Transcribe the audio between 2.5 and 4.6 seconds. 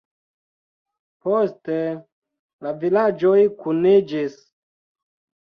la vilaĝoj kuniĝis.